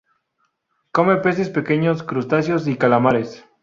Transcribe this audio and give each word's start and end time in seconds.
Come 0.91 1.17
peces 1.17 1.51
pequeños, 1.51 2.01
crustáceos 2.01 2.65
y 2.67 2.75
calamares. 2.75 3.45